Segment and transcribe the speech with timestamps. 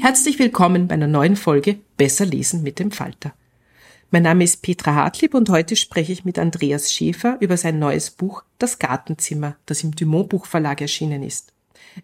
[0.00, 3.34] Herzlich willkommen bei einer neuen Folge Besser lesen mit dem Falter.
[4.12, 8.10] Mein Name ist Petra Hartlieb und heute spreche ich mit Andreas Schäfer über sein neues
[8.12, 11.52] Buch Das Gartenzimmer, das im Dumont Buchverlag erschienen ist.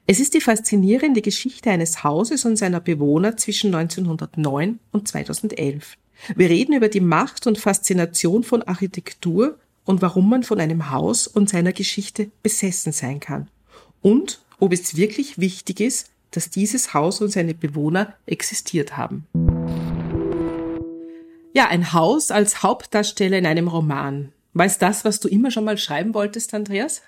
[0.09, 5.97] Es ist die faszinierende Geschichte eines Hauses und seiner Bewohner zwischen 1909 und 2011.
[6.35, 11.29] Wir reden über die Macht und Faszination von Architektur und warum man von einem Haus
[11.29, 13.49] und seiner Geschichte besessen sein kann.
[14.03, 19.27] Und ob es wirklich wichtig ist, dass dieses Haus und seine Bewohner existiert haben.
[21.53, 24.33] Ja, ein Haus als Hauptdarsteller in einem Roman.
[24.55, 27.03] Es das, was du immer schon mal schreiben wolltest, Andreas?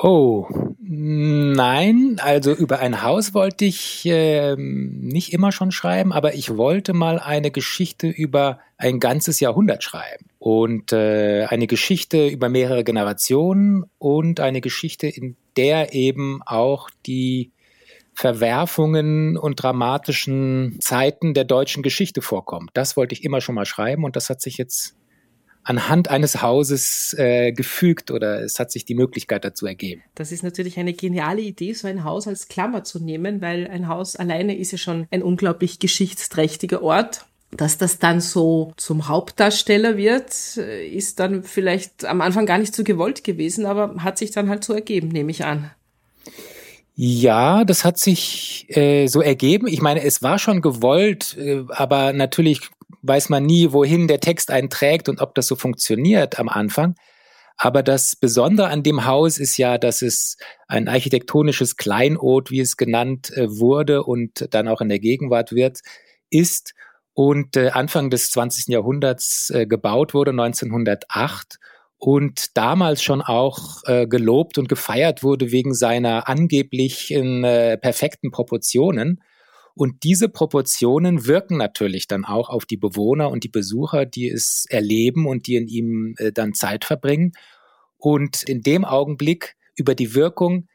[0.00, 0.46] Oh,
[0.80, 6.92] nein, also über ein Haus wollte ich äh, nicht immer schon schreiben, aber ich wollte
[6.92, 10.26] mal eine Geschichte über ein ganzes Jahrhundert schreiben.
[10.38, 17.50] Und äh, eine Geschichte über mehrere Generationen und eine Geschichte, in der eben auch die
[18.18, 22.70] Verwerfungen und dramatischen Zeiten der deutschen Geschichte vorkommt.
[22.74, 24.96] Das wollte ich immer schon mal schreiben und das hat sich jetzt
[25.62, 30.02] anhand eines Hauses äh, gefügt oder es hat sich die Möglichkeit dazu ergeben.
[30.16, 33.86] Das ist natürlich eine geniale Idee, so ein Haus als Klammer zu nehmen, weil ein
[33.86, 37.24] Haus alleine ist ja schon ein unglaublich geschichtsträchtiger Ort.
[37.52, 42.74] Dass das dann so zum Hauptdarsteller wird, äh, ist dann vielleicht am Anfang gar nicht
[42.74, 45.70] so gewollt gewesen, aber hat sich dann halt so ergeben, nehme ich an.
[47.00, 49.68] Ja, das hat sich äh, so ergeben.
[49.68, 52.70] Ich meine, es war schon gewollt, äh, aber natürlich
[53.02, 56.96] weiß man nie, wohin der Text einen trägt und ob das so funktioniert am Anfang.
[57.56, 62.76] Aber das Besondere an dem Haus ist ja, dass es ein architektonisches Kleinod, wie es
[62.76, 65.82] genannt äh, wurde und dann auch in der Gegenwart wird,
[66.30, 66.74] ist
[67.14, 68.66] und äh, Anfang des 20.
[68.74, 71.60] Jahrhunderts äh, gebaut wurde, 1908
[71.98, 79.20] und damals schon auch äh, gelobt und gefeiert wurde wegen seiner angeblichen äh, perfekten Proportionen.
[79.74, 84.64] Und diese Proportionen wirken natürlich dann auch auf die Bewohner und die Besucher, die es
[84.68, 87.32] erleben und die in ihm äh, dann Zeit verbringen.
[87.96, 90.68] Und in dem Augenblick über die Wirkung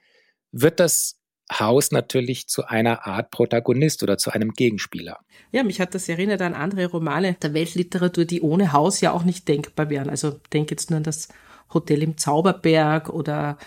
[0.52, 1.20] wird das
[1.52, 5.20] Haus natürlich zu einer Art Protagonist oder zu einem Gegenspieler.
[5.52, 9.24] Ja, mich hat das erinnert an andere Romane der Weltliteratur, die ohne Haus ja auch
[9.24, 10.10] nicht denkbar wären.
[10.10, 11.28] Also denk jetzt nur an das
[11.74, 13.58] Hotel im Zauberberg oder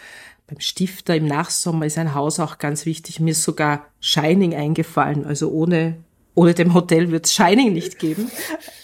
[0.47, 3.21] beim Stifter im Nachsommer ist ein Haus auch ganz wichtig.
[3.21, 5.25] Mir ist sogar Shining eingefallen.
[5.25, 5.97] Also ohne,
[6.35, 8.31] ohne dem Hotel wird es Shining nicht geben.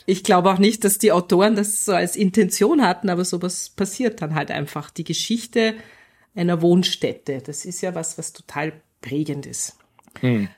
[0.06, 4.20] Ich glaube auch nicht, dass die Autoren das so als Intention hatten, aber sowas passiert
[4.20, 4.90] dann halt einfach.
[4.90, 5.74] Die Geschichte
[6.34, 7.40] einer Wohnstätte.
[7.44, 8.72] Das ist ja was, was total
[9.02, 9.76] prägend ist.
[10.20, 10.48] Hm.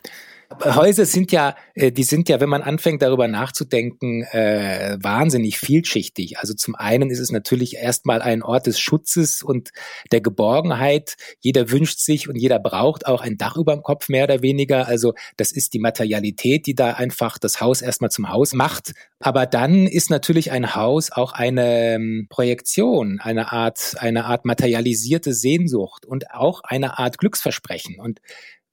[0.63, 6.39] Häuser sind ja, äh, die sind ja, wenn man anfängt darüber nachzudenken, äh, wahnsinnig vielschichtig.
[6.39, 9.71] Also zum einen ist es natürlich erstmal ein Ort des Schutzes und
[10.13, 11.17] der Geborgenheit.
[11.41, 14.87] Jeder wünscht sich und jeder braucht auch ein Dach über dem Kopf mehr oder weniger.
[14.87, 18.93] Also das ist die Materialität, die da einfach das Haus erstmal zum Haus macht.
[19.21, 25.33] Aber dann ist natürlich ein Haus auch eine ähm, Projektion, eine Art, eine Art materialisierte
[25.33, 27.99] Sehnsucht und auch eine Art Glücksversprechen.
[27.99, 28.21] Und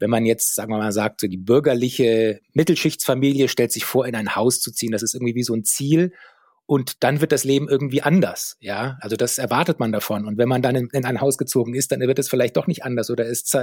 [0.01, 4.15] wenn man jetzt, sagen wir mal, sagt, so die bürgerliche Mittelschichtsfamilie stellt sich vor, in
[4.15, 6.11] ein Haus zu ziehen, das ist irgendwie wie so ein Ziel.
[6.71, 8.97] und dann wird das Leben irgendwie anders, ja.
[9.01, 10.25] Also das erwartet man davon.
[10.25, 12.65] Und wenn man dann in, in ein Haus gezogen ist, dann wird es vielleicht doch
[12.65, 13.53] nicht anders oder es,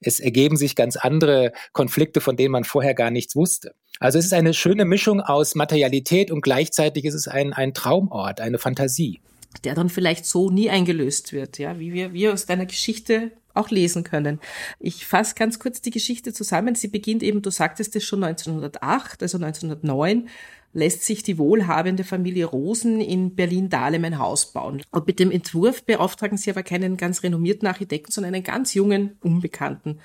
[0.00, 3.74] es ergeben sich ganz andere Konflikte, von denen man vorher gar nichts wusste.
[4.00, 8.42] Also es ist eine schöne Mischung aus Materialität und gleichzeitig ist es ein, ein Traumort,
[8.42, 9.22] eine Fantasie.
[9.64, 13.70] Der dann vielleicht so nie eingelöst wird, ja, wie wir, wir aus deiner Geschichte auch
[13.70, 14.40] lesen können.
[14.78, 16.74] Ich fasse ganz kurz die Geschichte zusammen.
[16.74, 20.28] Sie beginnt eben, du sagtest es schon 1908, also 1909
[20.74, 24.82] lässt sich die wohlhabende Familie Rosen in Berlin-Dahlem ein Haus bauen.
[24.90, 29.16] Und mit dem Entwurf beauftragen sie aber keinen ganz renommierten Architekten, sondern einen ganz jungen,
[29.20, 30.00] Unbekannten,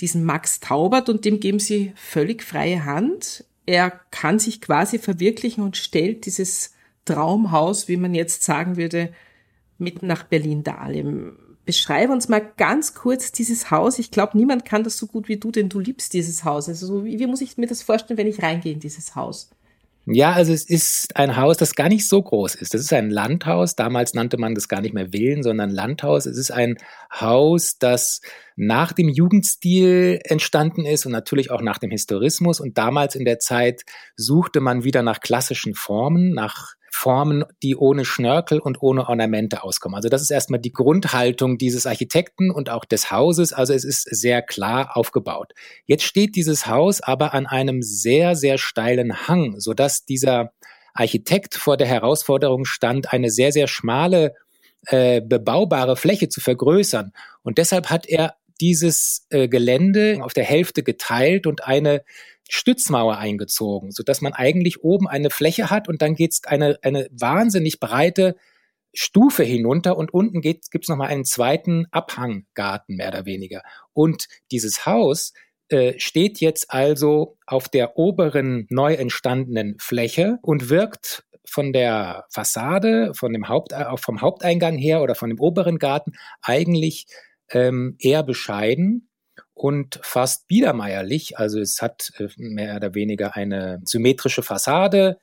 [0.00, 3.44] diesen Max Taubert, und dem geben sie völlig freie Hand.
[3.64, 6.74] Er kann sich quasi verwirklichen und stellt dieses
[7.04, 9.12] Traumhaus, wie man jetzt sagen würde,
[9.78, 13.98] mit nach Berlin-Dahlem beschreib uns mal ganz kurz dieses Haus.
[13.98, 16.68] Ich glaube, niemand kann das so gut wie du, denn du liebst dieses Haus.
[16.68, 19.50] Also wie, wie muss ich mir das vorstellen, wenn ich reingehe in dieses Haus?
[20.04, 22.74] Ja, also es ist ein Haus, das gar nicht so groß ist.
[22.74, 23.76] Das ist ein Landhaus.
[23.76, 26.26] Damals nannte man das gar nicht mehr Villen, sondern Landhaus.
[26.26, 26.76] Es ist ein
[27.12, 28.20] Haus, das
[28.56, 32.58] nach dem Jugendstil entstanden ist und natürlich auch nach dem Historismus.
[32.58, 33.82] Und damals in der Zeit
[34.16, 39.96] suchte man wieder nach klassischen Formen, nach Formen, die ohne Schnörkel und ohne Ornamente auskommen.
[39.96, 43.52] Also das ist erstmal die Grundhaltung dieses Architekten und auch des Hauses.
[43.52, 45.54] Also es ist sehr klar aufgebaut.
[45.86, 50.52] Jetzt steht dieses Haus aber an einem sehr, sehr steilen Hang, sodass dieser
[50.92, 54.34] Architekt vor der Herausforderung stand, eine sehr, sehr schmale
[54.86, 57.12] äh, bebaubare Fläche zu vergrößern.
[57.42, 62.04] Und deshalb hat er dieses äh, Gelände auf der Hälfte geteilt und eine
[62.52, 67.08] Stützmauer eingezogen, so dass man eigentlich oben eine Fläche hat und dann geht's eine, eine
[67.10, 68.36] wahnsinnig breite
[68.92, 73.62] Stufe hinunter und unten gibt es nochmal einen zweiten Abhanggarten, mehr oder weniger.
[73.94, 75.32] Und dieses Haus
[75.70, 83.14] äh, steht jetzt also auf der oberen neu entstandenen Fläche und wirkt von der Fassade,
[83.14, 86.12] von dem Haupt, äh, vom Haupteingang her oder von dem oberen Garten
[86.42, 87.06] eigentlich
[87.50, 89.08] ähm, eher bescheiden
[89.54, 91.38] und fast biedermeierlich.
[91.38, 95.18] Also es hat äh, mehr oder weniger eine symmetrische Fassade.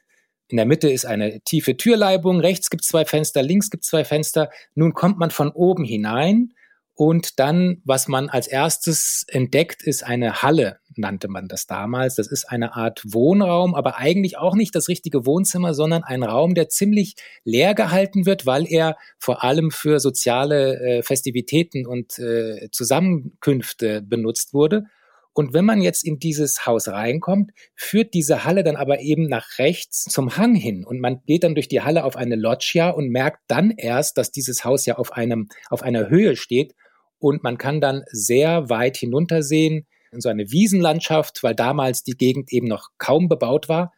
[0.48, 3.90] In der Mitte ist eine tiefe Türleibung, rechts gibt es zwei Fenster, links gibt es
[3.90, 4.50] zwei Fenster.
[4.74, 6.54] Nun kommt man von oben hinein
[7.00, 12.16] und dann, was man als erstes entdeckt, ist eine Halle, nannte man das damals.
[12.16, 16.56] Das ist eine Art Wohnraum, aber eigentlich auch nicht das richtige Wohnzimmer, sondern ein Raum,
[16.56, 17.16] der ziemlich
[17.46, 24.54] leer gehalten wird, weil er vor allem für soziale äh, Festivitäten und äh, Zusammenkünfte benutzt
[24.54, 24.84] wurde.
[25.32, 29.58] Und wenn man jetzt in dieses Haus reinkommt, führt diese Halle dann aber eben nach
[29.58, 30.84] rechts zum Hang hin.
[30.84, 34.32] Und man geht dann durch die Halle auf eine Loggia und merkt dann erst, dass
[34.32, 36.76] dieses Haus ja auf einem, auf einer Höhe steht
[37.20, 42.52] und man kann dann sehr weit hinuntersehen in so eine Wiesenlandschaft, weil damals die Gegend
[42.52, 43.94] eben noch kaum bebaut war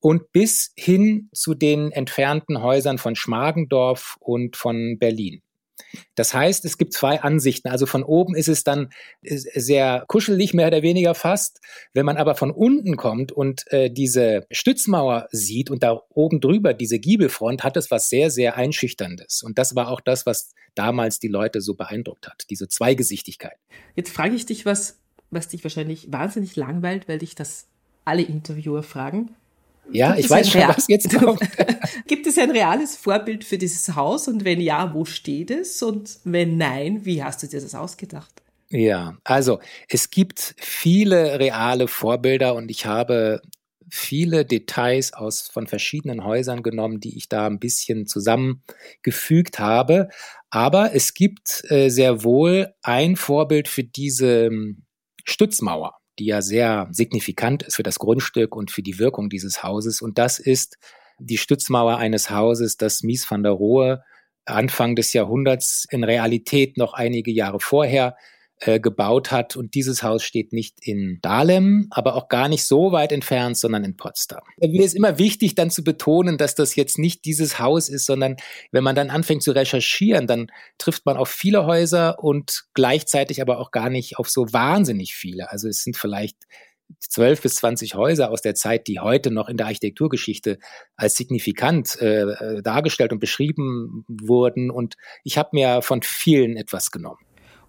[0.00, 5.42] und bis hin zu den entfernten Häusern von Schmargendorf und von Berlin.
[6.14, 7.68] Das heißt, es gibt zwei Ansichten.
[7.68, 8.90] Also von oben ist es dann
[9.22, 11.60] sehr kuschelig, mehr oder weniger fast.
[11.94, 16.74] Wenn man aber von unten kommt und äh, diese Stützmauer sieht und da oben drüber
[16.74, 19.42] diese Giebelfront, hat es was sehr, sehr Einschüchterndes.
[19.42, 23.56] Und das war auch das, was damals die Leute so beeindruckt hat, diese Zweigesichtigkeit.
[23.94, 24.98] Jetzt frage ich dich was,
[25.30, 27.66] was dich wahrscheinlich wahnsinnig langweilt, weil dich das
[28.04, 29.34] alle Interviewer fragen.
[29.90, 31.40] Ja, Gibt ich weiß schon, was jetzt kommt.
[32.06, 34.28] Gibt es ein reales Vorbild für dieses Haus?
[34.28, 35.82] Und wenn ja, wo steht es?
[35.82, 38.42] Und wenn nein, wie hast du dir das ausgedacht?
[38.70, 43.42] Ja, also es gibt viele reale Vorbilder und ich habe
[43.90, 50.08] viele Details aus von verschiedenen Häusern genommen, die ich da ein bisschen zusammengefügt habe.
[50.48, 54.84] Aber es gibt äh, sehr wohl ein Vorbild für diese ähm,
[55.24, 60.02] Stützmauer die ja sehr signifikant ist für das Grundstück und für die Wirkung dieses Hauses.
[60.02, 60.78] Und das ist
[61.18, 64.02] die Stützmauer eines Hauses, das Mies van der Rohe
[64.44, 68.16] Anfang des Jahrhunderts in Realität noch einige Jahre vorher
[68.64, 69.56] äh, gebaut hat.
[69.56, 73.82] Und dieses Haus steht nicht in Dahlem, aber auch gar nicht so weit entfernt, sondern
[73.82, 74.42] in Potsdam.
[74.58, 78.36] Mir ist immer wichtig, dann zu betonen, dass das jetzt nicht dieses Haus ist, sondern
[78.70, 80.46] wenn man dann anfängt zu recherchieren, dann
[80.78, 85.50] trifft man auf viele Häuser und gleichzeitig aber auch gar nicht auf so wahnsinnig viele.
[85.50, 86.36] Also es sind vielleicht
[87.00, 90.58] zwölf bis zwanzig Häuser aus der Zeit, die heute noch in der Architekturgeschichte
[90.94, 94.70] als signifikant äh, äh dargestellt und beschrieben wurden.
[94.70, 97.18] Und ich habe mir von vielen etwas genommen.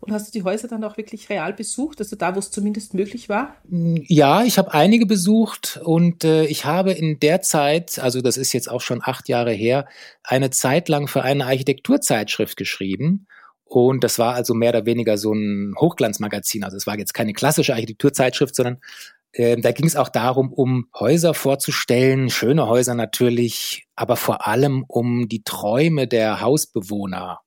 [0.04, 2.94] Und hast du die Häuser dann auch wirklich real besucht, also da, wo es zumindest
[2.94, 3.56] möglich war?
[3.70, 8.52] Ja, ich habe einige besucht und äh, ich habe in der Zeit, also das ist
[8.52, 9.88] jetzt auch schon acht Jahre her,
[10.22, 13.28] eine Zeit lang für eine Architekturzeitschrift geschrieben.
[13.64, 16.66] Und das war also mehr oder weniger so ein Hochglanzmagazin.
[16.66, 18.80] Also es war jetzt keine klassische Architekturzeitschrift, sondern
[19.32, 24.84] äh, da ging es auch darum, um Häuser vorzustellen, schöne Häuser natürlich, aber vor allem
[24.90, 27.40] um die Träume der Hausbewohner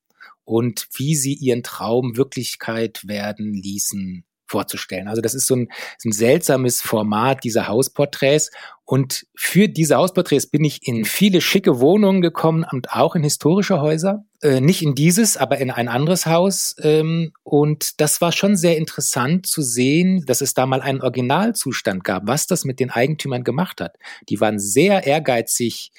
[0.47, 5.09] und wie sie ihren Traum Wirklichkeit werden ließen vorzustellen.
[5.09, 5.69] Also das ist so ein,
[6.05, 8.50] ein seltsames Format dieser Hausporträts.
[8.85, 13.81] Und für diese Hausporträts bin ich in viele schicke Wohnungen gekommen und auch in historische
[13.81, 14.25] Häuser.
[14.43, 16.76] Äh, nicht in dieses, aber in ein anderes Haus.
[16.81, 22.05] Ähm, und das war schon sehr interessant zu sehen, dass es da mal einen Originalzustand
[22.05, 23.97] gab, was das mit den Eigentümern gemacht hat.
[24.29, 25.91] Die waren sehr ehrgeizig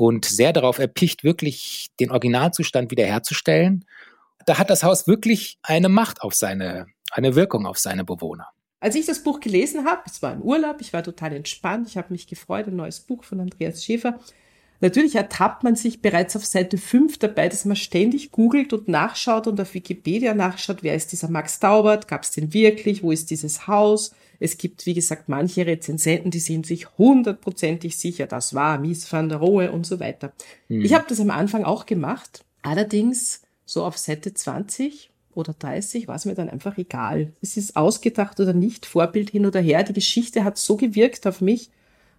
[0.00, 3.84] und sehr darauf erpicht, wirklich den Originalzustand wiederherzustellen.
[4.46, 8.48] Da hat das Haus wirklich eine Macht auf seine, eine Wirkung auf seine Bewohner.
[8.80, 11.98] Als ich das Buch gelesen habe, es war ein Urlaub, ich war total entspannt, ich
[11.98, 14.18] habe mich gefreut, ein neues Buch von Andreas Schäfer.
[14.80, 19.46] Natürlich ertappt man sich bereits auf Seite 5 dabei, dass man ständig googelt und nachschaut
[19.46, 23.30] und auf Wikipedia nachschaut, wer ist dieser Max Daubert, gab es den wirklich, wo ist
[23.30, 24.14] dieses Haus?
[24.40, 29.28] Es gibt, wie gesagt, manche Rezensenten, die sind sich hundertprozentig sicher, das war Mies van
[29.28, 30.32] der Rohe und so weiter.
[30.68, 30.82] Mhm.
[30.82, 36.16] Ich habe das am Anfang auch gemacht, allerdings so auf Seite 20 oder 30 war
[36.16, 37.32] es mir dann einfach egal.
[37.40, 39.84] Es ist ausgedacht oder nicht, Vorbild hin oder her.
[39.84, 41.70] Die Geschichte hat so gewirkt auf mich,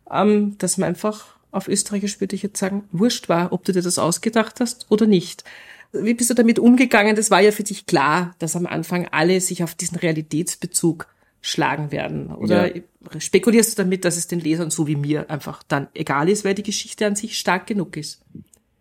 [0.09, 3.81] ähm, dass man einfach auf Österreichisch würde ich jetzt sagen, wurscht war, ob du dir
[3.81, 5.43] das ausgedacht hast oder nicht.
[5.91, 7.17] Wie bist du damit umgegangen?
[7.17, 11.07] Das war ja für dich klar, dass am Anfang alle sich auf diesen Realitätsbezug
[11.41, 12.33] schlagen werden?
[12.33, 12.81] Oder ja.
[13.17, 16.53] spekulierst du damit, dass es den Lesern so wie mir einfach dann egal ist, weil
[16.53, 18.23] die Geschichte an sich stark genug ist?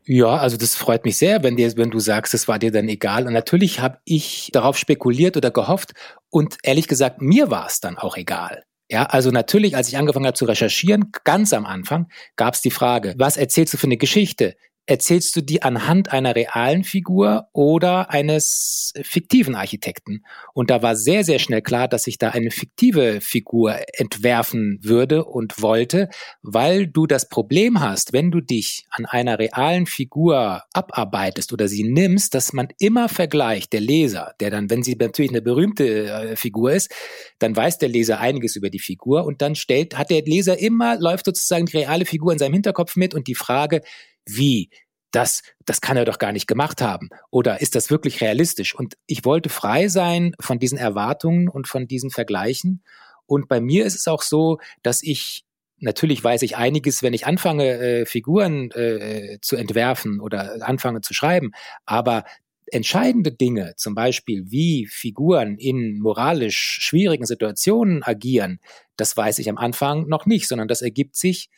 [0.04, 2.88] Ja, also das freut mich sehr, wenn, dir, wenn du sagst, es war dir dann
[2.88, 3.26] egal.
[3.26, 5.92] Und natürlich habe ich darauf spekuliert oder gehofft.
[6.30, 8.64] Und ehrlich gesagt, mir war es dann auch egal.
[8.88, 12.72] Ja, also natürlich, als ich angefangen habe zu recherchieren, ganz am Anfang, gab es die
[12.72, 14.56] Frage, was erzählst du für eine Geschichte?
[14.90, 20.24] Erzählst du die anhand einer realen Figur oder eines fiktiven Architekten.
[20.52, 25.24] Und da war sehr, sehr schnell klar, dass ich da eine fiktive Figur entwerfen würde
[25.24, 26.08] und wollte,
[26.42, 31.84] weil du das Problem hast, wenn du dich an einer realen Figur abarbeitest oder sie
[31.84, 36.36] nimmst, dass man immer vergleicht, der Leser, der dann, wenn sie natürlich eine berühmte äh,
[36.36, 36.92] Figur ist,
[37.38, 40.98] dann weiß der Leser einiges über die Figur und dann stellt, hat der Leser immer,
[40.98, 43.82] läuft sozusagen die reale Figur in seinem Hinterkopf mit und die Frage,
[44.26, 44.70] wie?
[45.12, 47.08] Das, das kann er doch gar nicht gemacht haben.
[47.30, 48.76] Oder ist das wirklich realistisch?
[48.76, 52.84] Und ich wollte frei sein von diesen Erwartungen und von diesen Vergleichen.
[53.26, 55.44] Und bei mir ist es auch so, dass ich
[55.80, 61.14] natürlich weiß ich einiges, wenn ich anfange, äh, Figuren äh, zu entwerfen oder anfange zu
[61.14, 61.52] schreiben.
[61.86, 62.24] Aber
[62.66, 68.60] entscheidende Dinge, zum Beispiel wie Figuren in moralisch schwierigen Situationen agieren,
[68.96, 71.50] das weiß ich am Anfang noch nicht, sondern das ergibt sich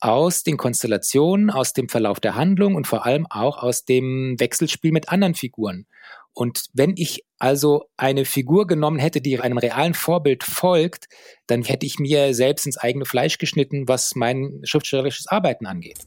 [0.00, 4.92] aus den Konstellationen, aus dem Verlauf der Handlung und vor allem auch aus dem Wechselspiel
[4.92, 5.86] mit anderen Figuren.
[6.32, 11.08] Und wenn ich also eine Figur genommen hätte, die einem realen Vorbild folgt,
[11.46, 15.98] dann hätte ich mir selbst ins eigene Fleisch geschnitten, was mein schriftstellerisches Arbeiten angeht.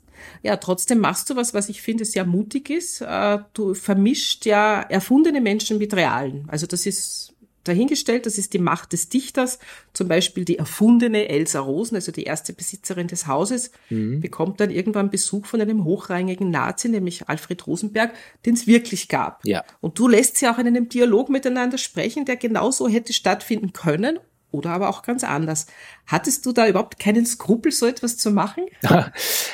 [0.42, 3.02] Ja, trotzdem machst du was, was ich finde sehr mutig ist.
[3.02, 6.46] Äh, du vermischt ja erfundene Menschen mit realen.
[6.48, 7.33] Also das ist
[7.64, 8.26] dahingestellt.
[8.26, 9.60] Das ist die Macht des Dichters.
[9.94, 14.20] Zum Beispiel die erfundene Elsa Rosen, also die erste Besitzerin des Hauses, mhm.
[14.22, 18.14] bekommt dann irgendwann Besuch von einem hochrangigen Nazi, nämlich Alfred Rosenberg,
[18.46, 19.42] den es wirklich gab.
[19.46, 19.64] Ja.
[19.82, 24.20] Und du lässt sie auch in einem Dialog miteinander sprechen, der genauso hätte stattfinden können
[24.54, 25.66] oder aber auch ganz anders.
[26.06, 28.66] Hattest du da überhaupt keinen Skrupel, so etwas zu machen?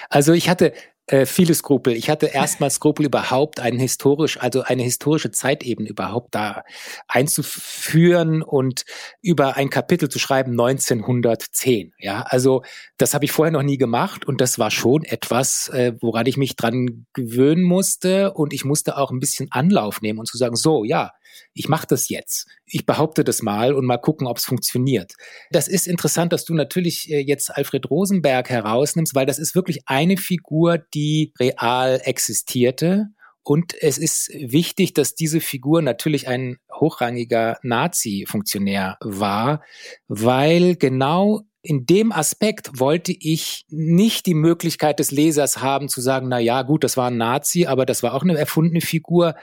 [0.10, 0.74] Also ich hatte
[1.10, 1.94] äh, viele Skrupel.
[1.94, 6.64] Ich hatte erstmal Skrupel überhaupt einen historisch, also eine historische Zeitebene überhaupt da
[7.08, 8.86] einzuführen und
[9.24, 11.94] über ein Kapitel zu schreiben 1910.
[11.98, 12.62] Ja, also
[12.98, 16.38] das habe ich vorher noch nie gemacht und das war schon etwas, äh, woran ich
[16.38, 20.56] mich dran gewöhnen musste und ich musste auch ein bisschen Anlauf nehmen und zu sagen,
[20.56, 21.12] so, ja,
[21.54, 22.48] ich mache das jetzt.
[22.66, 25.14] Ich behaupte das mal und mal gucken, ob es funktioniert.
[25.52, 29.82] Das ist interessant, dass du natürlich äh, jetzt Alfred Rosenberg herausnimmst, weil das ist wirklich
[29.86, 33.08] eine Figur, die real existierte.
[33.44, 39.64] Und es ist wichtig, dass diese Figur natürlich ein hochrangiger Nazi-Funktionär war,
[40.08, 46.28] weil genau in dem Aspekt wollte ich nicht die Möglichkeit des Lesers haben zu sagen,
[46.30, 49.36] na ja, gut, das war ein Nazi, aber das war auch eine erfundene Figur.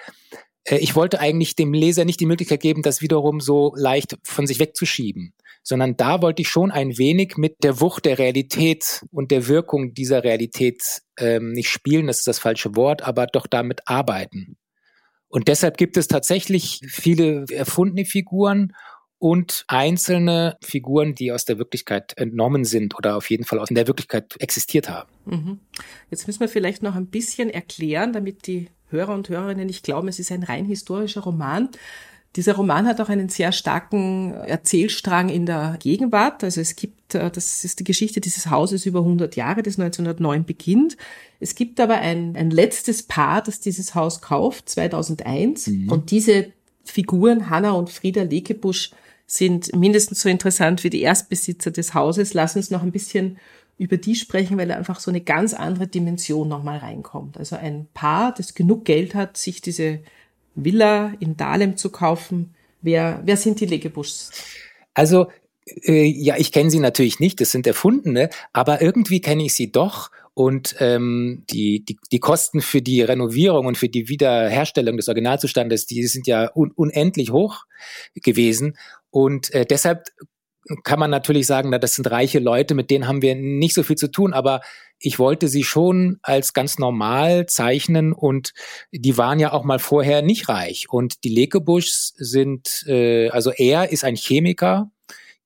[0.66, 4.46] Äh, ich wollte eigentlich dem Leser nicht die Möglichkeit geben, das wiederum so leicht von
[4.46, 5.32] sich wegzuschieben,
[5.62, 9.94] sondern da wollte ich schon ein wenig mit der Wucht der Realität und der Wirkung
[9.94, 14.56] dieser Realität ähm, nicht spielen, das ist das falsche Wort, aber doch damit arbeiten.
[15.28, 18.72] Und deshalb gibt es tatsächlich viele erfundene Figuren
[19.18, 23.86] und einzelne Figuren, die aus der Wirklichkeit entnommen sind oder auf jeden Fall aus der
[23.86, 25.10] Wirklichkeit existiert haben.
[25.24, 25.60] Mhm.
[26.10, 30.08] Jetzt müssen wir vielleicht noch ein bisschen erklären, damit die Hörer und Hörerinnen nicht glauben,
[30.08, 31.68] es ist ein rein historischer Roman.
[32.36, 36.44] Dieser Roman hat auch einen sehr starken Erzählstrang in der Gegenwart.
[36.44, 40.44] Also es gibt, äh, das ist die Geschichte dieses Hauses über 100 Jahre, das 1909
[40.44, 40.96] beginnt.
[41.40, 45.66] Es gibt aber ein, ein letztes Paar, das dieses Haus kauft, 2001.
[45.66, 45.90] Mhm.
[45.90, 46.52] Und diese
[46.84, 48.90] Figuren, Hanna und Frieda Lekebusch,
[49.26, 52.32] sind mindestens so interessant wie die Erstbesitzer des Hauses.
[52.32, 53.38] Lass uns noch ein bisschen
[53.78, 57.36] über die sprechen, weil einfach so eine ganz andere Dimension nochmal reinkommt.
[57.36, 60.00] Also ein Paar, das genug Geld hat, sich diese
[60.54, 62.54] Villa in Dahlem zu kaufen.
[62.80, 64.30] Wer, wer sind die Legebuschs?
[64.94, 65.26] Also,
[65.66, 69.70] äh, ja, ich kenne sie natürlich nicht, das sind Erfundene, aber irgendwie kenne ich sie
[69.70, 70.10] doch.
[70.32, 75.86] Und ähm, die, die, die Kosten für die Renovierung und für die Wiederherstellung des Originalzustandes,
[75.86, 77.64] die sind ja un unendlich hoch
[78.14, 78.76] gewesen.
[79.10, 80.08] Und äh, deshalb
[80.84, 83.82] kann man natürlich sagen, na, das sind reiche Leute, mit denen haben wir nicht so
[83.82, 84.60] viel zu tun, aber
[84.98, 88.54] ich wollte sie schon als ganz normal zeichnen und
[88.90, 90.86] die waren ja auch mal vorher nicht reich.
[90.88, 94.90] Und die Lekebuschs sind, äh, also er ist ein Chemiker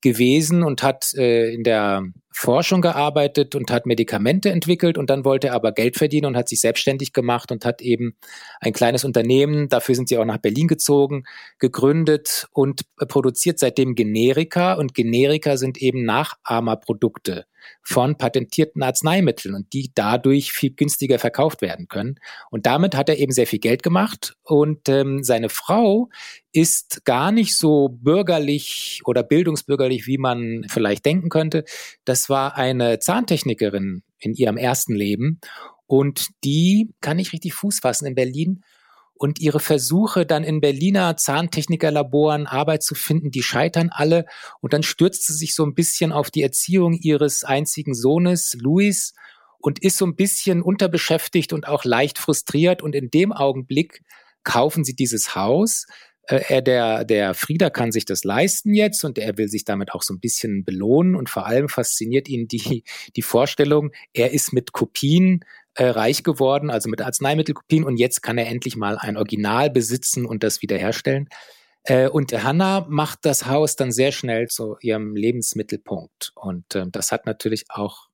[0.00, 5.48] gewesen und hat äh, in der Forschung gearbeitet und hat Medikamente entwickelt und dann wollte
[5.48, 8.16] er aber Geld verdienen und hat sich selbstständig gemacht und hat eben
[8.60, 11.24] ein kleines Unternehmen, dafür sind sie auch nach Berlin gezogen,
[11.58, 14.74] gegründet und produziert seitdem Generika.
[14.74, 17.46] Und Generika sind eben Nachahmerprodukte
[17.82, 22.16] von patentierten Arzneimitteln und die dadurch viel günstiger verkauft werden können.
[22.50, 26.08] Und damit hat er eben sehr viel Geld gemacht und ähm, seine Frau
[26.52, 31.64] ist gar nicht so bürgerlich oder bildungsbürgerlich, wie man vielleicht denken könnte.
[32.04, 35.40] Das war eine Zahntechnikerin in ihrem ersten Leben
[35.86, 38.62] und die kann nicht richtig Fuß fassen in Berlin
[39.20, 44.24] und ihre Versuche dann in Berliner Zahntechnikerlaboren Arbeit zu finden, die scheitern alle
[44.62, 49.12] und dann stürzt sie sich so ein bisschen auf die Erziehung ihres einzigen Sohnes, Luis,
[49.58, 54.02] und ist so ein bisschen unterbeschäftigt und auch leicht frustriert und in dem Augenblick
[54.42, 55.84] kaufen sie dieses Haus.
[56.22, 59.92] Äh, er, der, der Frieder kann sich das leisten jetzt und er will sich damit
[59.92, 62.84] auch so ein bisschen belohnen und vor allem fasziniert ihn die,
[63.16, 68.38] die Vorstellung, er ist mit Kopien äh, reich geworden, also mit Arzneimittelkopien und jetzt kann
[68.38, 71.28] er endlich mal ein Original besitzen und das wiederherstellen.
[71.84, 76.32] Äh, und Hanna macht das Haus dann sehr schnell zu ihrem Lebensmittelpunkt.
[76.34, 78.08] Und äh, das hat natürlich auch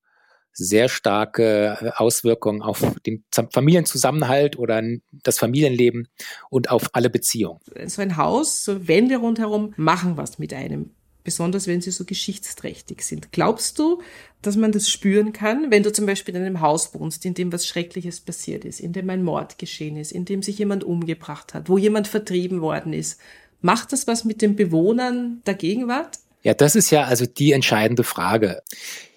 [0.53, 6.09] sehr starke äh, Auswirkungen auf den Familienzusammenhalt oder das Familienleben
[6.49, 7.61] und auf alle Beziehungen.
[7.87, 10.91] So ein Haus, so Wände rundherum machen was mit einem
[11.27, 13.33] besonders wenn sie so geschichtsträchtig sind.
[13.33, 14.01] Glaubst du,
[14.43, 17.53] dass man das spüren kann, wenn du zum Beispiel in einem Haus wohnst, in dem
[17.53, 21.53] was Schreckliches passiert ist, in dem ein Mord geschehen ist, in dem sich jemand umgebracht
[21.53, 23.21] hat, wo jemand vertrieben worden ist?
[23.61, 26.21] Macht das was mit den Bewohnern der Gegenwart?
[26.43, 28.63] Ja, das ist ja also die entscheidende Frage.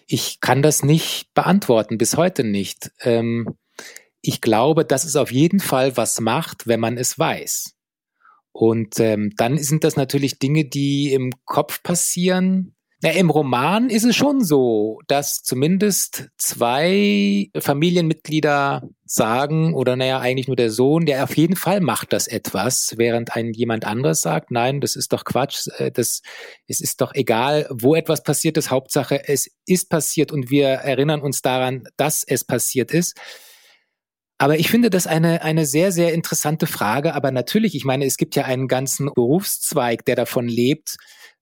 [0.07, 2.91] Ich kann das nicht beantworten, bis heute nicht.
[3.01, 3.55] Ähm,
[4.21, 7.75] ich glaube, dass es auf jeden Fall was macht, wenn man es weiß.
[8.51, 12.75] Und ähm, dann sind das natürlich Dinge, die im Kopf passieren.
[13.01, 20.47] Na, Im Roman ist es schon so, dass zumindest zwei Familienmitglieder sagen, oder naja, eigentlich
[20.47, 24.51] nur der Sohn, der auf jeden Fall macht das etwas, während ein jemand anderes sagt,
[24.51, 26.21] nein, das ist doch Quatsch, äh, das,
[26.67, 31.21] es ist doch egal, wo etwas passiert ist, Hauptsache, es ist passiert und wir erinnern
[31.21, 33.15] uns daran, dass es passiert ist.
[34.41, 37.13] Aber ich finde das eine, eine sehr, sehr interessante Frage.
[37.13, 40.95] Aber natürlich, ich meine, es gibt ja einen ganzen Berufszweig, der davon lebt,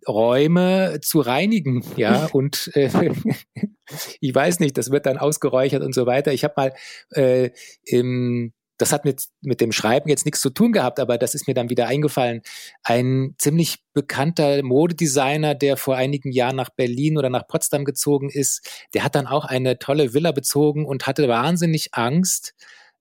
[0.08, 2.90] Räume zu reinigen, ja, und äh,
[4.20, 6.34] ich weiß nicht, das wird dann ausgeräuchert und so weiter.
[6.34, 6.74] Ich habe mal
[7.12, 7.52] äh,
[7.86, 11.48] im das hat mit, mit dem Schreiben jetzt nichts zu tun gehabt, aber das ist
[11.48, 12.42] mir dann wieder eingefallen.
[12.84, 18.86] Ein ziemlich bekannter Modedesigner, der vor einigen Jahren nach Berlin oder nach Potsdam gezogen ist,
[18.94, 22.54] der hat dann auch eine tolle Villa bezogen und hatte wahnsinnig Angst,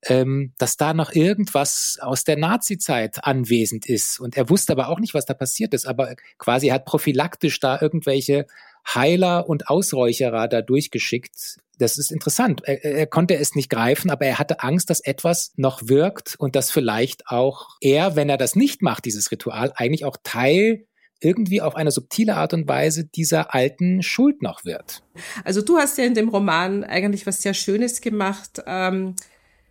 [0.05, 4.21] ähm, dass da noch irgendwas aus der Nazi-Zeit anwesend ist.
[4.21, 5.87] Und er wusste aber auch nicht, was da passiert ist.
[5.87, 8.47] Aber quasi hat prophylaktisch da irgendwelche
[8.95, 11.59] Heiler und Ausräucherer da durchgeschickt.
[11.79, 12.63] Das ist interessant.
[12.65, 16.57] Er, er, konnte es nicht greifen, aber er hatte Angst, dass etwas noch wirkt und
[16.57, 20.87] dass vielleicht auch er, wenn er das nicht macht, dieses Ritual, eigentlich auch Teil
[21.21, 25.03] irgendwie auf eine subtile Art und Weise dieser alten Schuld noch wird.
[25.45, 28.63] Also du hast ja in dem Roman eigentlich was sehr Schönes gemacht.
[28.67, 29.17] Ähm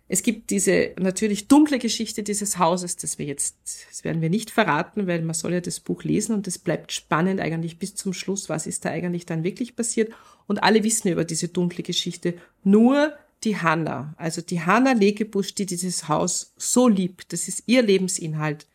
[0.08, 3.56] es gibt diese natürlich dunkle Geschichte dieses Hauses, das wir jetzt,
[3.88, 6.92] das werden wir nicht verraten, weil man soll ja das Buch lesen und es bleibt
[6.92, 10.12] spannend eigentlich bis zum Schluss, was ist da eigentlich dann wirklich passiert.
[10.46, 12.34] Und alle wissen über diese dunkle Geschichte.
[12.62, 17.82] Nur die Hanna, also die Hanna Legebusch, die dieses Haus so liebt, das ist ihr
[17.82, 18.68] Lebensinhalt,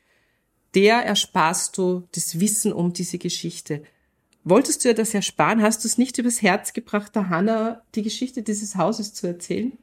[0.75, 3.83] der ersparst du das Wissen um diese Geschichte.
[4.43, 5.61] Wolltest du ja das ersparen?
[5.61, 9.77] Hast du es nicht übers Herz gebracht, der Hanna die Geschichte dieses Hauses zu erzählen?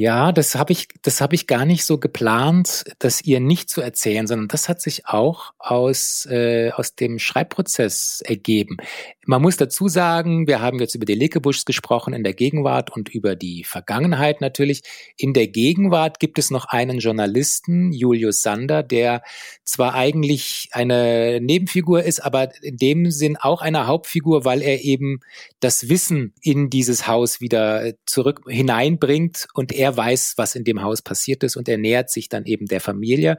[0.00, 3.80] Ja, das habe ich, das habe ich gar nicht so geplant, das ihr nicht zu
[3.80, 8.76] erzählen, sondern das hat sich auch aus äh, aus dem Schreibprozess ergeben.
[9.26, 13.08] Man muss dazu sagen, wir haben jetzt über die Lekebuschs gesprochen in der Gegenwart und
[13.08, 14.82] über die Vergangenheit natürlich.
[15.16, 19.22] In der Gegenwart gibt es noch einen Journalisten, Julius Sander, der
[19.64, 25.20] zwar eigentlich eine Nebenfigur ist, aber in dem Sinn auch eine Hauptfigur, weil er eben
[25.60, 30.82] das Wissen in dieses Haus wieder zurück hineinbringt und er er weiß, was in dem
[30.82, 33.38] Haus passiert ist und er nähert sich dann eben der Familie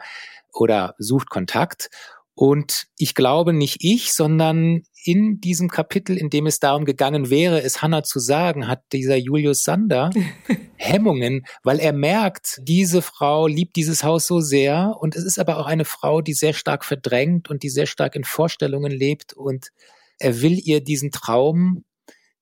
[0.51, 1.89] oder sucht Kontakt.
[2.33, 7.62] Und ich glaube nicht ich, sondern in diesem Kapitel, in dem es darum gegangen wäre,
[7.62, 10.09] es Hannah zu sagen, hat dieser Julius Sander
[10.77, 15.57] Hemmungen, weil er merkt, diese Frau liebt dieses Haus so sehr und es ist aber
[15.57, 19.69] auch eine Frau, die sehr stark verdrängt und die sehr stark in Vorstellungen lebt und
[20.17, 21.83] er will ihr diesen Traum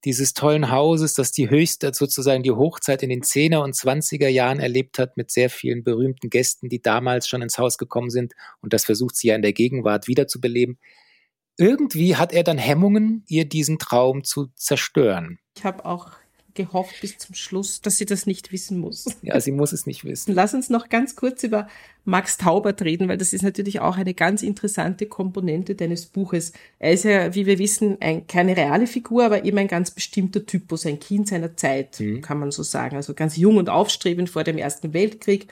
[0.07, 4.61] dieses tollen Hauses, das die höchste, sozusagen die Hochzeit in den 10er und 20er Jahren
[4.61, 8.33] erlebt hat, mit sehr vielen berühmten Gästen, die damals schon ins Haus gekommen sind.
[8.61, 10.79] Und das versucht sie ja in der Gegenwart wiederzubeleben.
[11.57, 15.39] Irgendwie hat er dann Hemmungen, ihr diesen Traum zu zerstören.
[15.57, 16.11] Ich habe auch
[16.57, 19.05] gehofft bis zum Schluss, dass sie das nicht wissen muss.
[19.21, 20.33] Ja, sie muss es nicht wissen.
[20.33, 21.67] Lass uns noch ganz kurz über
[22.03, 26.51] Max Taubert reden, weil das ist natürlich auch eine ganz interessante Komponente deines Buches.
[26.79, 30.45] Er ist ja, wie wir wissen, ein, keine reale Figur, aber eben ein ganz bestimmter
[30.45, 32.21] Typus, ein Kind seiner Zeit, mhm.
[32.21, 32.95] kann man so sagen.
[32.97, 35.47] Also ganz jung und aufstrebend vor dem Ersten Weltkrieg,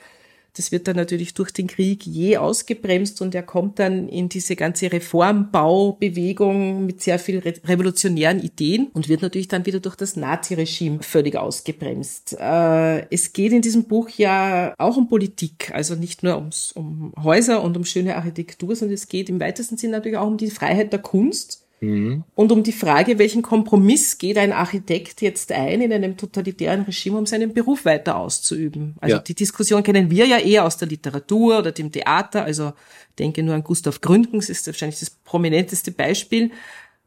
[0.56, 4.56] das wird dann natürlich durch den Krieg je ausgebremst und er kommt dann in diese
[4.56, 11.02] ganze Reformbaubewegung mit sehr viel revolutionären Ideen und wird natürlich dann wieder durch das Naziregime
[11.02, 12.36] völlig ausgebremst.
[12.40, 17.12] Äh, es geht in diesem Buch ja auch um Politik, also nicht nur ums, um
[17.22, 20.50] Häuser und um schöne Architektur, sondern es geht im weitesten Sinne natürlich auch um die
[20.50, 22.24] Freiheit der Kunst Mhm.
[22.34, 27.18] Und um die Frage, welchen Kompromiss geht ein Architekt jetzt ein in einem totalitären Regime,
[27.18, 28.96] um seinen Beruf weiter auszuüben?
[29.00, 29.22] Also ja.
[29.22, 32.44] die Diskussion kennen wir ja eher aus der Literatur oder dem Theater.
[32.44, 32.72] Also
[33.18, 36.50] denke nur an Gustav Gründgens, ist wahrscheinlich das prominenteste Beispiel.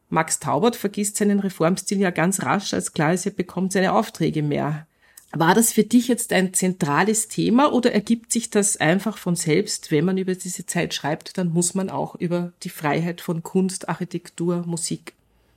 [0.10, 4.42] Max Taubert vergisst seinen Reformstil ja ganz rasch, als klar ist, er bekommt seine Aufträge
[4.42, 4.88] mehr.
[5.32, 9.92] War das für dich jetzt ein zentrales Thema oder ergibt sich das einfach von selbst,
[9.92, 13.90] wenn man über diese Zeit schreibt, dann muss man auch über die Freiheit von Kunst,
[13.90, 15.14] Architektur, Musik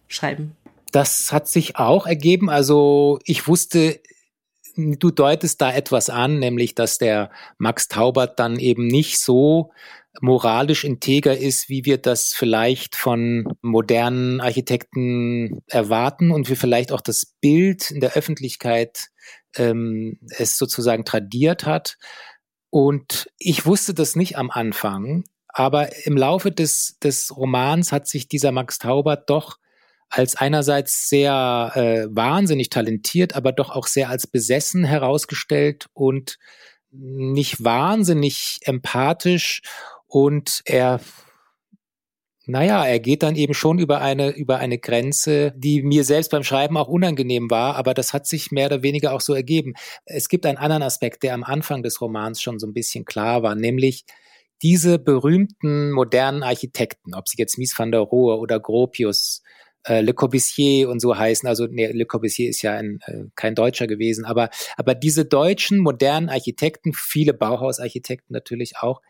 [0.08, 0.54] schreiben?
[0.92, 2.50] Das hat sich auch ergeben.
[2.50, 3.98] Also ich wusste,
[4.76, 9.72] du deutest da etwas an, nämlich dass der Max Taubert dann eben nicht so
[10.20, 17.00] moralisch integer ist, wie wir das vielleicht von modernen Architekten erwarten und wir vielleicht auch
[17.00, 19.08] das Bild in der Öffentlichkeit
[19.56, 21.96] ähm, es sozusagen tradiert hat.
[22.70, 28.28] Und ich wusste das nicht am Anfang, aber im Laufe des, des Romans hat sich
[28.28, 29.58] dieser Max Taubert doch
[30.08, 36.38] als einerseits sehr äh, wahnsinnig talentiert, aber doch auch sehr als besessen herausgestellt und
[36.90, 39.62] nicht wahnsinnig empathisch
[40.12, 41.00] und er
[42.44, 46.42] naja, er geht dann eben schon über eine, über eine Grenze, die mir selbst beim
[46.42, 49.74] Schreiben auch unangenehm war, aber das hat sich mehr oder weniger auch so ergeben.
[50.06, 53.44] Es gibt einen anderen Aspekt, der am Anfang des Romans schon so ein bisschen klar
[53.44, 54.04] war, nämlich
[54.60, 59.42] diese berühmten modernen Architekten, ob sie jetzt Mies van der Rohe oder Gropius,
[59.84, 63.54] äh, Le Corbusier und so heißen, also nee, Le Corbusier ist ja ein, äh, kein
[63.54, 69.00] Deutscher gewesen, aber, aber diese deutschen modernen Architekten, viele Bauhausarchitekten natürlich auch,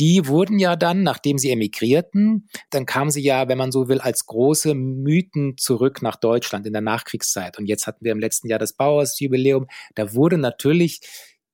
[0.00, 4.00] die wurden ja dann, nachdem sie emigrierten, dann kamen sie ja, wenn man so will,
[4.00, 7.58] als große Mythen zurück nach Deutschland in der Nachkriegszeit.
[7.58, 9.66] Und jetzt hatten wir im letzten Jahr das Bauhausjubiläum.
[9.94, 11.00] Da wurde natürlich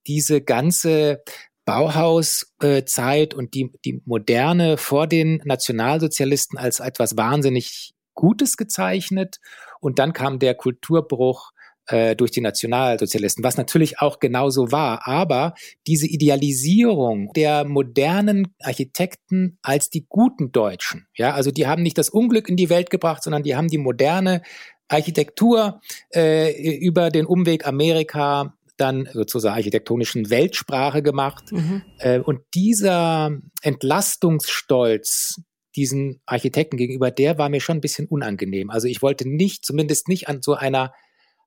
[0.06, 1.24] diese ganze
[1.64, 9.40] Bauhauszeit und die, die Moderne vor den Nationalsozialisten als etwas wahnsinnig Gutes gezeichnet.
[9.80, 11.50] Und dann kam der Kulturbruch
[11.88, 15.06] äh, durch die Nationalsozialisten, was natürlich auch genauso war.
[15.06, 15.54] Aber
[15.86, 22.10] diese Idealisierung der modernen Architekten als die guten Deutschen, ja, also die haben nicht das
[22.10, 24.42] Unglück in die Welt gebracht, sondern die haben die moderne
[24.88, 25.80] Architektur
[26.14, 31.50] äh, über den Umweg Amerika dann sozusagen architektonischen Weltsprache gemacht.
[31.50, 31.82] Mhm.
[31.98, 33.30] Äh, und dieser
[33.62, 35.40] Entlastungsstolz
[35.74, 38.70] diesen Architekten gegenüber, der war mir schon ein bisschen unangenehm.
[38.70, 40.92] Also ich wollte nicht, zumindest nicht an so einer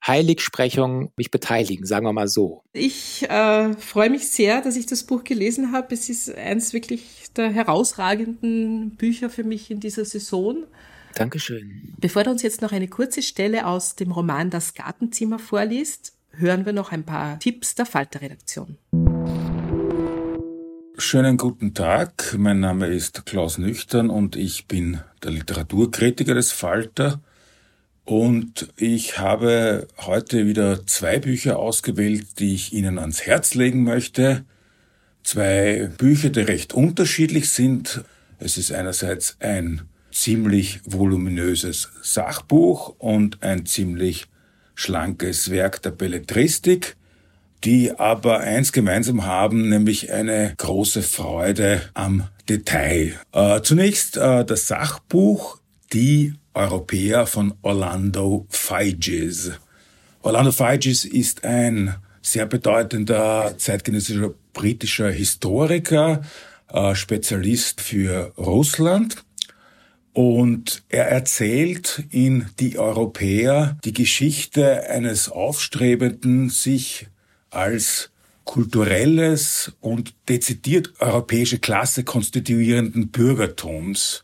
[0.06, 2.64] Heiligsprechung mich beteiligen, sagen wir mal so.
[2.74, 5.94] Ich äh, freue mich sehr, dass ich das Buch gelesen habe.
[5.94, 10.66] Es ist eins wirklich der herausragenden Bücher für mich in dieser Saison.
[11.16, 11.94] Dankeschön.
[11.98, 16.66] Bevor du uns jetzt noch eine kurze Stelle aus dem Roman Das Gartenzimmer vorliest, hören
[16.66, 18.78] wir noch ein paar Tipps der Falter-Redaktion.
[20.98, 27.22] Schönen guten Tag, mein Name ist Klaus Nüchtern und ich bin der Literaturkritiker des Falter
[28.10, 34.46] Und ich habe heute wieder zwei Bücher ausgewählt, die ich Ihnen ans Herz legen möchte.
[35.22, 38.04] Zwei Bücher, die recht unterschiedlich sind.
[38.40, 44.26] Es ist einerseits ein ziemlich voluminöses Sachbuch und ein ziemlich
[44.74, 46.96] schlankes Werk der Belletristik,
[47.64, 53.14] die aber eins gemeinsam haben, nämlich eine große Freude am Detail.
[53.34, 55.60] Äh, zunächst äh, das Sachbuch
[55.94, 59.52] Die Europäer von Orlando Figes.
[60.22, 66.22] Orlando Figes ist ein sehr bedeutender zeitgenössischer britischer Historiker,
[66.72, 69.24] äh, Spezialist für Russland.
[70.14, 77.08] Und er erzählt in Die Europäer die Geschichte eines aufstrebenden, sich
[77.52, 78.12] als
[78.44, 84.24] kulturelles und dezidiert europäische Klasse konstituierenden Bürgertums.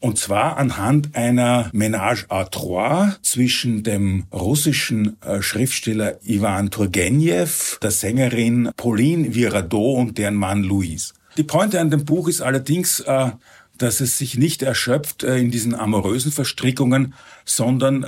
[0.00, 7.90] Und zwar anhand einer Ménage à trois zwischen dem russischen äh, Schriftsteller Ivan Turgenev, der
[7.90, 11.14] Sängerin Pauline Viradot und deren Mann Louis.
[11.36, 13.30] Die Pointe an dem Buch ist allerdings, äh,
[13.76, 18.06] dass es sich nicht erschöpft äh, in diesen amorösen Verstrickungen, sondern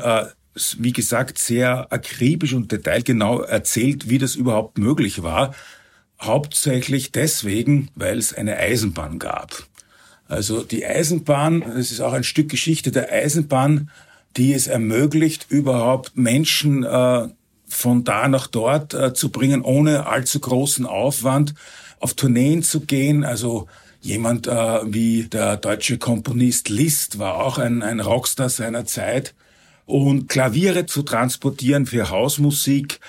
[0.79, 5.55] wie gesagt, sehr akribisch und detailgenau erzählt, wie das überhaupt möglich war.
[6.21, 9.70] Hauptsächlich deswegen, weil es eine Eisenbahn gab.
[10.31, 13.91] Also die Eisenbahn, das ist auch ein Stück Geschichte der Eisenbahn,
[14.37, 17.29] die es ermöglicht, überhaupt Menschen äh,
[17.67, 21.55] von da nach dort äh, zu bringen, ohne allzu großen Aufwand,
[21.99, 23.25] auf Tourneen zu gehen.
[23.25, 23.67] Also
[24.01, 24.53] jemand äh,
[24.85, 29.35] wie der deutsche Komponist Liszt war auch ein, ein Rockstar seiner Zeit.
[29.85, 33.01] Und Klaviere zu transportieren für Hausmusik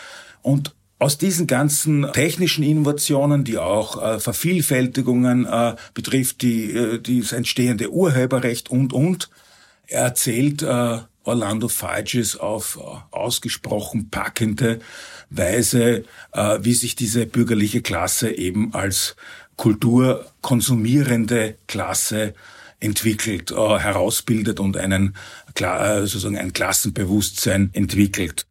[0.42, 7.32] und aus diesen ganzen technischen Innovationen, die auch äh, Vervielfältigungen äh, betrifft, die, äh, das
[7.32, 9.32] entstehende Urheberrecht und, und,
[9.88, 14.80] erzählt äh, Orlando Figes auf äh, ausgesprochen packende
[15.32, 19.16] Weise, äh, wie sich diese bürgerliche Klasse eben als
[19.56, 22.36] kulturkonsumierende Klasse
[22.80, 25.16] entwickelt, äh, herausbildet und einen,
[25.56, 28.46] äh, sozusagen ein Klassenbewusstsein entwickelt.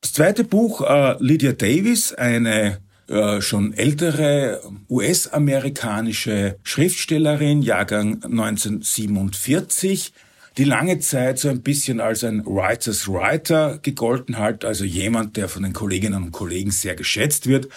[0.00, 10.12] Das zweite Buch, äh, Lydia Davis, eine äh, schon ältere US-amerikanische Schriftstellerin, Jahrgang 1947,
[10.56, 15.48] die lange Zeit so ein bisschen als ein Writer's Writer gegolten hat, also jemand, der
[15.48, 17.68] von den Kolleginnen und Kollegen sehr geschätzt wird,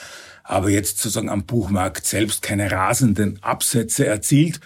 [0.44, 4.60] aber jetzt sozusagen am Buchmarkt selbst keine rasenden Absätze erzielt,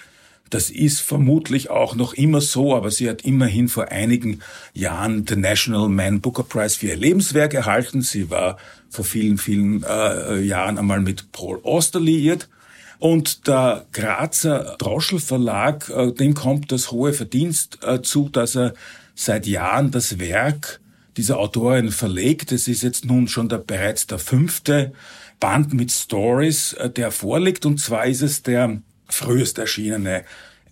[0.49, 4.41] das ist vermutlich auch noch immer so, aber sie hat immerhin vor einigen
[4.73, 8.01] Jahren den National Man Booker Prize für ihr Lebenswerk erhalten.
[8.01, 8.57] Sie war
[8.89, 12.47] vor vielen, vielen äh, Jahren einmal mit Paul Auster liiert.
[12.99, 18.73] Und der Grazer Droschel Verlag, äh, dem kommt das hohe Verdienst äh, zu, dass er
[19.15, 20.79] seit Jahren das Werk
[21.17, 22.51] dieser Autorin verlegt.
[22.51, 24.93] Es ist jetzt nun schon der, bereits der fünfte
[25.39, 27.65] Band mit Stories, äh, der vorliegt.
[27.65, 30.23] Und zwar ist es der frühest erschienene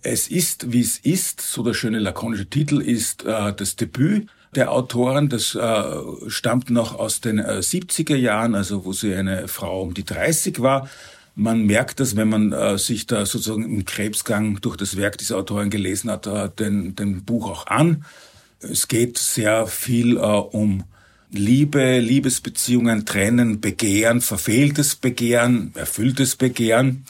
[0.02, 4.70] Es ist, wie es ist, so der schöne lakonische Titel ist äh, das Debüt der
[4.70, 5.28] Autoren.
[5.28, 5.84] Das äh,
[6.28, 10.60] stammt noch aus den äh, 70er Jahren, also wo sie eine Frau um die 30
[10.60, 10.88] war.
[11.36, 15.36] Man merkt das, wenn man äh, sich da sozusagen im Krebsgang durch das Werk dieser
[15.36, 18.04] Autoren gelesen hat, äh, den, den Buch auch an.
[18.60, 20.84] Es geht sehr viel äh, um
[21.30, 27.04] Liebe, Liebesbeziehungen, Trennen, Begehren, verfehltes Begehren, erfülltes Begehren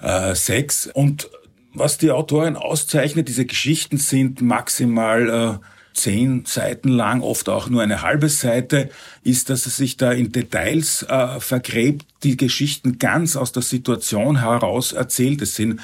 [0.00, 0.88] äh, Sex.
[0.92, 1.30] Und
[1.74, 7.82] was die Autorin auszeichnet, diese Geschichten sind maximal äh, zehn Seiten lang, oft auch nur
[7.82, 8.90] eine halbe Seite,
[9.22, 14.40] ist, dass es sich da in Details äh, vergräbt, die Geschichten ganz aus der Situation
[14.40, 15.42] heraus erzählt.
[15.42, 15.80] Es sind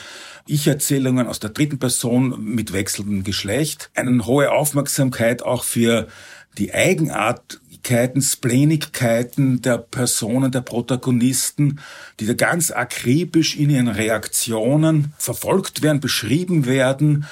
[0.46, 6.08] Ich-Erzählungen aus der dritten Person mit wechselndem Geschlecht, eine hohe Aufmerksamkeit auch für
[6.56, 11.78] die Eigenart Kleinigkeiten, Splänigkeiten der Personen, der Protagonisten,
[12.18, 17.26] die da ganz akribisch in ihren Reaktionen verfolgt werden, beschrieben werden.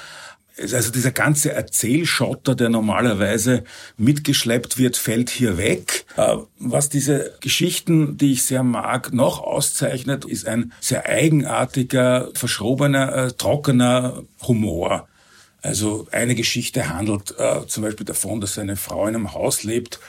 [0.57, 3.65] Also dieser ganze Erzählschotter, der normalerweise
[3.97, 6.05] mitgeschleppt wird, fällt hier weg.
[6.15, 13.13] Äh, was diese Geschichten, die ich sehr mag, noch auszeichnet, ist ein sehr eigenartiger, verschrobener,
[13.13, 15.09] äh, trockener Humor.
[15.61, 19.99] Also eine Geschichte handelt äh, zum Beispiel davon, dass eine Frau in einem Haus lebt,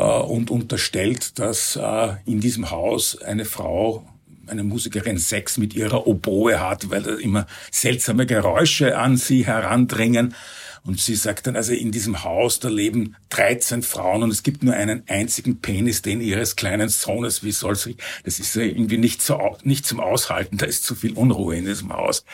[0.00, 4.04] und unterstellt, dass äh, in diesem Haus eine Frau
[4.46, 10.34] eine Musikerin Sex mit ihrer Oboe hat, weil da immer seltsame Geräusche an sie herandringen.
[10.82, 14.62] Und sie sagt dann, also in diesem Haus, da leben 13 Frauen und es gibt
[14.62, 17.42] nur einen einzigen Penis, den ihres kleinen Sohnes.
[17.42, 21.14] Wie soll sie, das ist irgendwie nicht, so, nicht zum Aushalten, da ist zu viel
[21.14, 22.26] Unruhe in diesem Haus.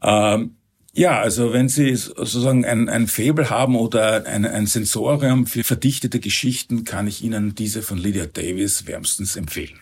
[0.00, 0.56] Ähm,
[0.94, 6.20] Ja, also wenn Sie sozusagen ein, ein Faible haben oder ein, ein Sensorium für verdichtete
[6.20, 9.80] Geschichten, kann ich Ihnen diese von Lydia Davis wärmstens empfehlen.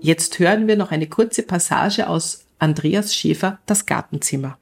[0.00, 4.58] Jetzt hören wir noch eine kurze Passage aus Andreas Schäfer Das Gartenzimmer.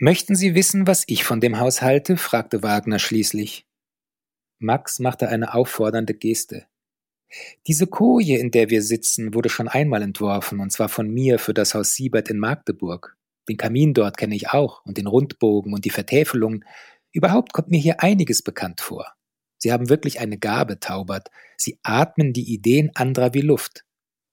[0.00, 2.16] Möchten Sie wissen, was ich von dem Haus halte?
[2.16, 3.66] fragte Wagner schließlich.
[4.60, 6.66] Max machte eine auffordernde Geste.
[7.66, 11.54] Diese Koje, in der wir sitzen, wurde schon einmal entworfen, und zwar von mir für
[11.54, 13.16] das Haus Siebert in Magdeburg.
[13.48, 16.64] Den Kamin dort kenne ich auch, und den Rundbogen und die Vertäfelungen.
[17.12, 19.12] Überhaupt kommt mir hier einiges bekannt vor.
[19.58, 21.30] Sie haben wirklich eine Gabe, Taubert.
[21.56, 23.84] Sie atmen die Ideen anderer wie Luft.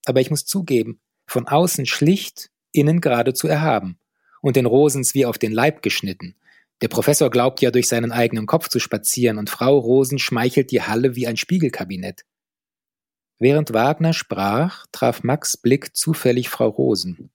[0.06, 3.98] Aber ich muss zugeben, von außen schlicht, innen geradezu erhaben.
[4.42, 6.36] Und den Rosens wie auf den Leib geschnitten.
[6.82, 10.82] Der Professor glaubt ja durch seinen eigenen Kopf zu spazieren, und Frau Rosen schmeichelt die
[10.82, 12.26] Halle wie ein Spiegelkabinett.
[13.38, 17.32] Während Wagner sprach, traf Max Blick zufällig Frau Rosen.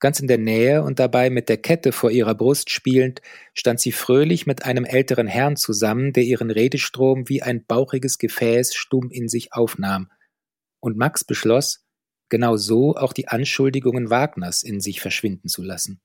[0.00, 3.92] Ganz in der Nähe und dabei mit der Kette vor ihrer Brust spielend, stand sie
[3.92, 9.28] fröhlich mit einem älteren Herrn zusammen, der ihren Redestrom wie ein bauchiges Gefäß stumm in
[9.28, 10.10] sich aufnahm.
[10.80, 11.86] Und Max beschloss,
[12.28, 16.00] genau so auch die Anschuldigungen Wagners in sich verschwinden zu lassen.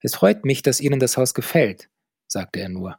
[0.00, 1.88] Es freut mich, dass Ihnen das Haus gefällt,
[2.28, 2.98] sagte er nur.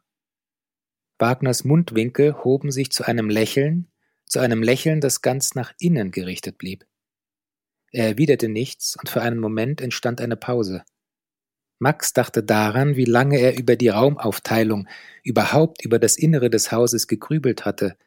[1.19, 3.89] Wagners Mundwinkel hoben sich zu einem Lächeln,
[4.27, 6.85] zu einem Lächeln, das ganz nach innen gerichtet blieb.
[7.91, 10.83] Er erwiderte nichts, und für einen Moment entstand eine Pause.
[11.79, 14.87] Max dachte daran, wie lange er über die Raumaufteilung,
[15.23, 17.97] überhaupt über das Innere des Hauses gegrübelt hatte.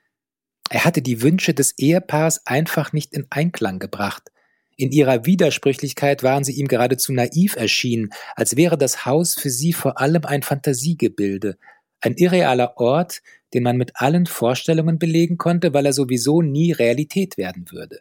[0.71, 4.31] Er hatte die Wünsche des Ehepaars einfach nicht in Einklang gebracht.
[4.77, 9.73] In ihrer Widersprüchlichkeit waren sie ihm geradezu naiv erschienen, als wäre das Haus für sie
[9.73, 11.59] vor allem ein Fantasiegebilde,
[12.01, 13.23] ein irrealer Ort,
[13.55, 18.01] den man mit allen Vorstellungen belegen konnte, weil er sowieso nie Realität werden würde.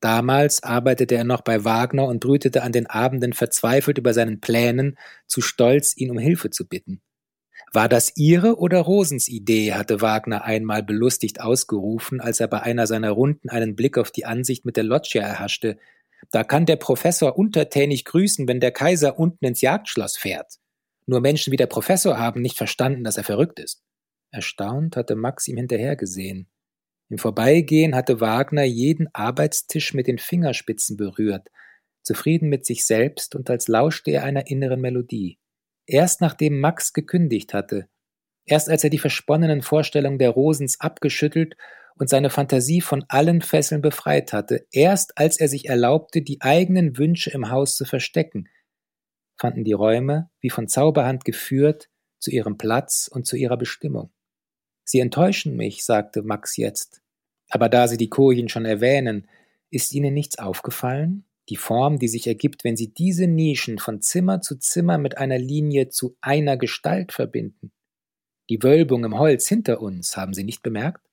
[0.00, 4.98] Damals arbeitete er noch bei Wagner und brütete an den Abenden verzweifelt über seinen Plänen,
[5.26, 7.00] zu stolz, ihn um Hilfe zu bitten.
[7.72, 12.86] War das Ihre oder Rosens Idee, hatte Wagner einmal belustigt ausgerufen, als er bei einer
[12.86, 15.78] seiner Runden einen Blick auf die Ansicht mit der Loggia erhaschte.
[16.30, 20.58] Da kann der Professor untertänig grüßen, wenn der Kaiser unten ins Jagdschloss fährt.
[21.06, 23.82] Nur Menschen wie der Professor haben nicht verstanden, dass er verrückt ist.
[24.30, 26.48] Erstaunt hatte Max ihm hinterhergesehen.
[27.08, 31.50] Im Vorbeigehen hatte Wagner jeden Arbeitstisch mit den Fingerspitzen berührt,
[32.02, 35.38] zufrieden mit sich selbst und als lauschte er einer inneren Melodie.
[35.86, 37.88] Erst nachdem Max gekündigt hatte,
[38.44, 41.56] erst als er die versponnenen Vorstellungen der Rosens abgeschüttelt
[41.94, 46.98] und seine Fantasie von allen Fesseln befreit hatte, erst als er sich erlaubte, die eigenen
[46.98, 48.48] Wünsche im Haus zu verstecken,
[49.38, 54.10] fanden die Räume, wie von Zauberhand geführt, zu ihrem Platz und zu ihrer Bestimmung.
[54.88, 57.02] Sie enttäuschen mich, sagte Max jetzt.
[57.50, 59.28] Aber da Sie die Kojen schon erwähnen,
[59.68, 61.24] ist Ihnen nichts aufgefallen?
[61.48, 65.38] Die Form, die sich ergibt, wenn Sie diese Nischen von Zimmer zu Zimmer mit einer
[65.38, 67.72] Linie zu einer Gestalt verbinden.
[68.48, 71.04] Die Wölbung im Holz hinter uns, haben Sie nicht bemerkt?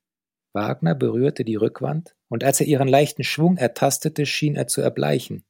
[0.54, 5.46] Wagner berührte die Rückwand, und als er ihren leichten Schwung ertastete, schien er zu erbleichen.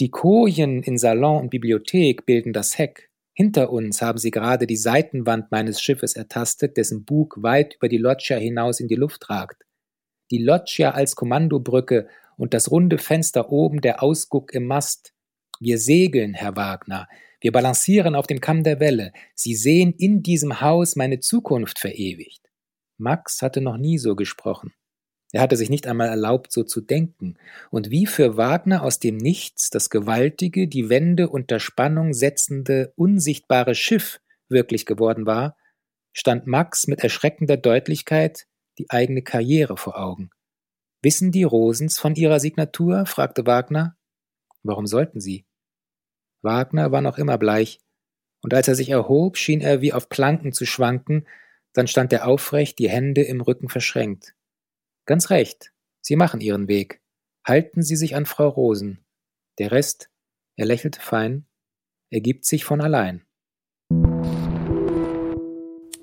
[0.00, 4.76] Die Kojen in Salon und Bibliothek bilden das Heck, hinter uns haben sie gerade die
[4.76, 9.64] Seitenwand meines Schiffes ertastet, dessen Bug weit über die Loggia hinaus in die Luft ragt.
[10.30, 15.14] Die Loggia als Kommandobrücke und das runde Fenster oben der Ausguck im Mast.
[15.60, 17.08] Wir segeln, Herr Wagner.
[17.40, 19.12] Wir balancieren auf dem Kamm der Welle.
[19.34, 22.50] Sie sehen in diesem Haus meine Zukunft verewigt.
[22.98, 24.72] Max hatte noch nie so gesprochen.
[25.32, 27.36] Er hatte sich nicht einmal erlaubt, so zu denken,
[27.70, 33.74] und wie für Wagner aus dem Nichts das gewaltige, die Wände unter Spannung setzende, unsichtbare
[33.74, 35.56] Schiff wirklich geworden war,
[36.12, 38.46] stand Max mit erschreckender Deutlichkeit
[38.78, 40.30] die eigene Karriere vor Augen.
[41.00, 43.06] Wissen die Rosens von ihrer Signatur?
[43.06, 43.96] fragte Wagner.
[44.62, 45.46] Warum sollten sie?
[46.42, 47.80] Wagner war noch immer bleich,
[48.42, 51.26] und als er sich erhob, schien er wie auf Planken zu schwanken,
[51.72, 54.34] dann stand er aufrecht, die Hände im Rücken verschränkt.
[55.04, 55.72] Ganz recht.
[56.00, 57.00] Sie machen Ihren Weg.
[57.44, 59.04] Halten Sie sich an Frau Rosen.
[59.58, 60.10] Der Rest,
[60.56, 61.44] er lächelte fein,
[62.10, 63.24] ergibt sich von allein.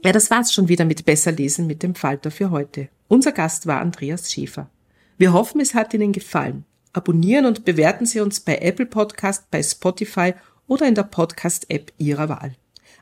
[0.03, 2.89] Ja, das war's schon wieder mit Besser lesen mit dem Falter für heute.
[3.07, 4.69] Unser Gast war Andreas Schäfer.
[5.17, 6.65] Wir hoffen, es hat Ihnen gefallen.
[6.91, 10.33] Abonnieren und bewerten Sie uns bei Apple Podcast, bei Spotify
[10.67, 12.55] oder in der Podcast-App Ihrer Wahl.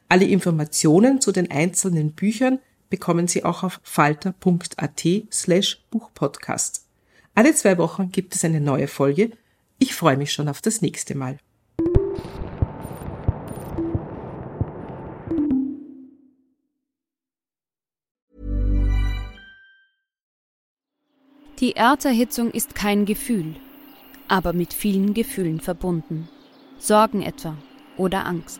[0.10, 2.60] Alle Informationen zu den einzelnen Büchern
[2.90, 6.85] bekommen Sie auch auf falter.at slash Buchpodcast.
[7.35, 9.31] Alle zwei Wochen gibt es eine neue Folge.
[9.79, 11.38] Ich freue mich schon auf das nächste Mal.
[21.60, 23.56] Die Erderhitzung ist kein Gefühl.
[24.27, 26.27] aber mit vielen Gefühlen verbunden.
[26.79, 27.58] Sorgen etwa
[27.98, 28.60] oder Angst.